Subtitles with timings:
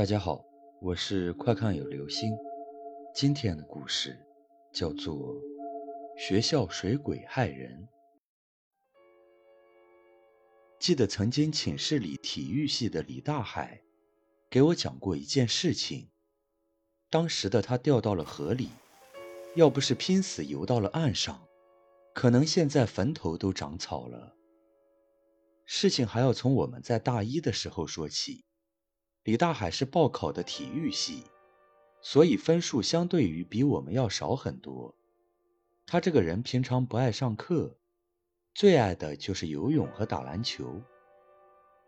[0.00, 0.42] 大家好，
[0.80, 2.34] 我是快看有流星。
[3.14, 4.18] 今天的故事
[4.72, 5.14] 叫做
[6.16, 7.82] 《学校水鬼害人》。
[10.78, 13.82] 记得曾经寝室里体育系的李大海
[14.48, 16.08] 给我讲过一件事情。
[17.10, 18.70] 当时的他掉到了河里，
[19.54, 21.46] 要不是拼死游到了岸上，
[22.14, 24.34] 可能现在坟头都长草了。
[25.66, 28.46] 事情还要从我们在大一的时候说起。
[29.24, 31.24] 李大海是报考的体育系，
[32.00, 34.94] 所以分数相对于比我们要少很多。
[35.86, 37.76] 他这个人平常不爱上课，
[38.54, 40.80] 最爱的就是游泳和打篮球。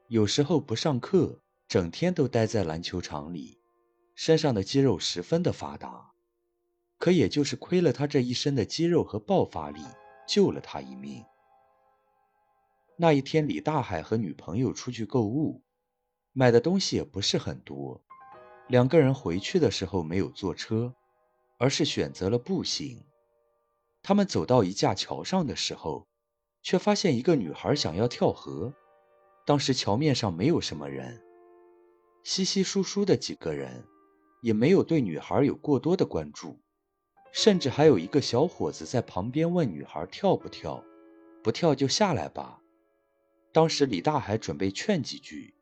[0.09, 3.59] 有时候不上课，整天都待在篮球场里，
[4.15, 6.11] 身上的肌肉十分的发达。
[6.99, 9.81] 可也就是亏了他这一身的肌肉和爆发力，
[10.29, 11.25] 救了他一命。
[12.97, 15.63] 那一天，李大海和女朋友出去购物。
[16.35, 18.01] 买的东西也不是很多，
[18.67, 20.95] 两个人回去的时候没有坐车，
[21.59, 23.05] 而是选择了步行。
[24.03, 26.07] 他们走到一架桥上的时候，
[26.63, 28.73] 却发现一个女孩想要跳河。
[29.45, 31.21] 当时桥面上没有什么人，
[32.25, 33.85] 稀稀疏疏的几个人，
[34.41, 36.59] 也没有对女孩有过多的关注，
[37.31, 40.83] 甚至还有一个小伙子在旁边问女孩跳不跳，
[41.43, 42.63] 不跳就下来吧。
[43.53, 45.55] 当时李大海准备劝几句。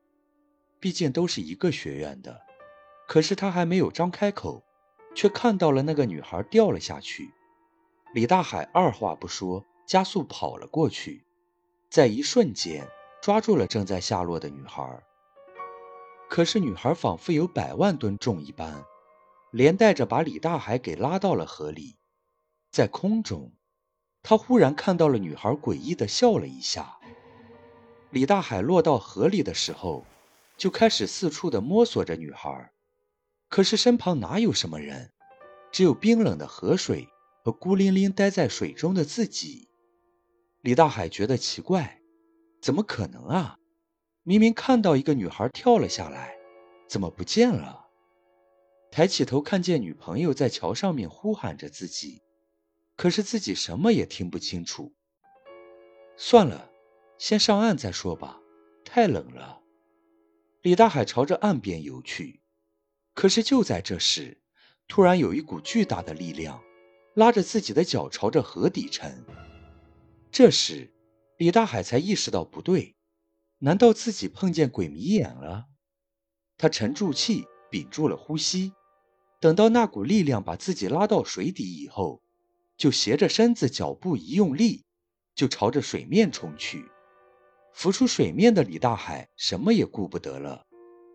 [0.80, 2.40] 毕竟都是一个学院的，
[3.06, 4.64] 可是他还没有张开口，
[5.14, 7.30] 却看到了那个女孩掉了下去。
[8.14, 11.22] 李大海二话不说，加速跑了过去，
[11.90, 12.88] 在一瞬间
[13.20, 15.02] 抓住了正在下落的女孩。
[16.30, 18.82] 可是女孩仿佛有百万吨重一般，
[19.50, 21.96] 连带着把李大海给拉到了河里。
[22.70, 23.52] 在空中，
[24.22, 26.96] 他忽然看到了女孩诡异的笑了一下。
[28.08, 30.06] 李大海落到河里的时候。
[30.60, 32.70] 就开始四处的摸索着女孩，
[33.48, 35.10] 可是身旁哪有什么人，
[35.72, 37.08] 只有冰冷的河水
[37.42, 39.70] 和孤零零待在水中的自己。
[40.60, 42.02] 李大海觉得奇怪，
[42.60, 43.56] 怎么可能啊？
[44.22, 46.36] 明明看到一个女孩跳了下来，
[46.86, 47.86] 怎么不见了？
[48.90, 52.20] 抬起头看见女朋友在桥上面呼喊着自己，
[52.96, 54.92] 可是自己什么也听不清楚。
[56.18, 56.70] 算了，
[57.16, 58.38] 先上岸再说吧，
[58.84, 59.59] 太冷了。
[60.62, 62.42] 李大海朝着岸边游去，
[63.14, 64.42] 可是就在这时，
[64.86, 66.62] 突然有一股巨大的力量
[67.14, 69.24] 拉着自己的脚朝着河底沉。
[70.30, 70.92] 这时，
[71.38, 72.94] 李大海才意识到不对，
[73.60, 75.64] 难道自己碰见鬼迷眼了？
[76.58, 78.74] 他沉住气，屏住了呼吸，
[79.40, 82.22] 等到那股力量把自己拉到水底以后，
[82.76, 84.84] 就斜着身子，脚步一用力，
[85.34, 86.84] 就朝着水面冲去。
[87.72, 90.66] 浮出水面的李大海什么也顾不得了，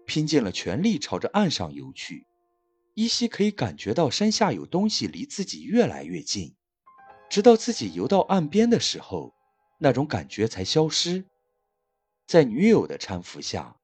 [0.05, 2.25] 拼尽了全力朝着岸上游去，
[2.93, 6.55] 依稀可以感觉到山下有东西离自己越来越近，
[7.29, 9.33] 直到自己游到岸边的时候，
[9.79, 11.25] 那种感觉才消失。
[12.25, 13.77] 在女友的搀扶下，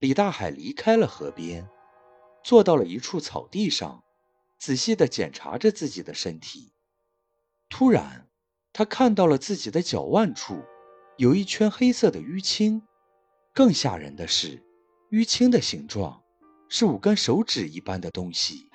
[0.00, 1.68] 李大海离开了河边，
[2.42, 4.02] 坐到了一处草地上，
[4.58, 6.72] 仔细地检查着自己的身体。
[7.68, 8.28] 突然，
[8.72, 10.64] 他看到了自己的脚腕处。
[11.18, 12.82] 有一圈黑色的淤青，
[13.54, 14.62] 更吓人的是，
[15.10, 16.22] 淤青的形状
[16.68, 18.68] 是五根手指一般的东西。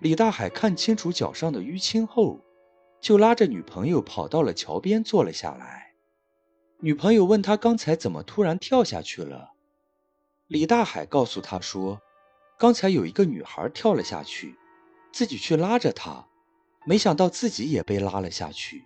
[0.00, 2.40] 李大海看清楚脚上的淤青后，
[2.98, 5.92] 就拉着女朋友跑到了桥边坐了下来。
[6.80, 9.50] 女朋友问他刚才怎么突然跳下去了，
[10.46, 12.00] 李大海告诉他说，
[12.58, 14.56] 刚才有一个女孩跳了下去，
[15.12, 16.26] 自己去拉着她，
[16.86, 18.84] 没想到自己也被拉了下去。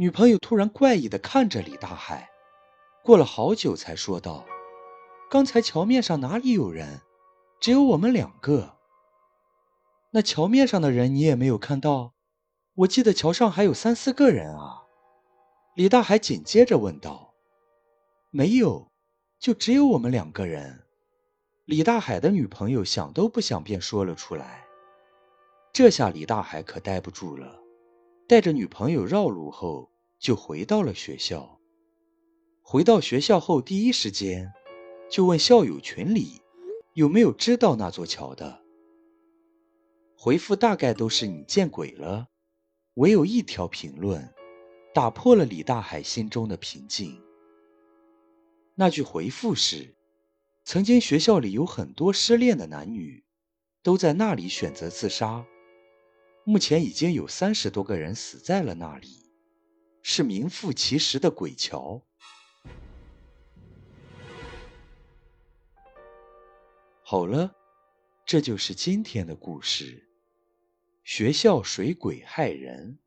[0.00, 2.30] 女朋友突然怪异地看着李大海，
[3.04, 4.46] 过了好久才说道
[5.28, 7.02] ：“刚才桥面上哪里有人？
[7.60, 8.78] 只有我们两个。
[10.12, 12.14] 那桥面上的人你也没有看到？
[12.76, 14.84] 我记得桥上还有三四个人啊。”
[15.76, 17.34] 李大海紧接着问道
[18.32, 18.90] ：“没有，
[19.38, 20.86] 就只有我们两个人。”
[21.68, 24.64] 李大海的女朋友想都不想便说了出来。
[25.74, 27.59] 这下李大海可待不住了。
[28.30, 29.90] 带着女朋友绕路后，
[30.20, 31.58] 就回到了学校。
[32.62, 34.52] 回到学校后，第一时间
[35.10, 36.40] 就问校友群里
[36.94, 38.62] 有没有知道那座桥的。
[40.16, 42.28] 回复大概都是你见鬼了。
[42.94, 44.32] 唯有一条评论
[44.94, 47.20] 打破了李大海心中的平静。
[48.76, 49.96] 那句回复是：
[50.62, 53.24] 曾经学校里有很多失恋的男女，
[53.82, 55.44] 都在那里选择自杀。
[56.44, 59.30] 目前已经有三十多个人死在了那里，
[60.02, 62.02] 是名副其实的鬼桥。
[67.02, 67.54] 好了，
[68.24, 70.08] 这就是今天的故事。
[71.04, 72.98] 学校水鬼害人。